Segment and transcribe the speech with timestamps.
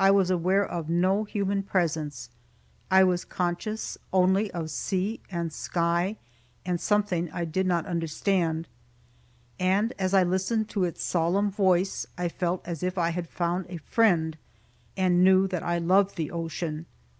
[0.00, 2.28] I was aware of no human presence;
[2.90, 6.16] I was conscious only of sea and sky
[6.66, 8.66] and something I did not understand.
[9.60, 13.66] And as I listened to its solemn voice, I felt as if I had found
[13.68, 14.36] a friend,
[14.96, 16.86] and knew that I loved the ocean.